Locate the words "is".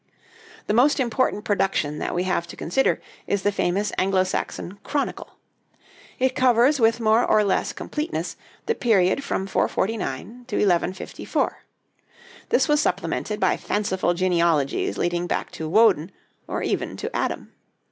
3.27-3.43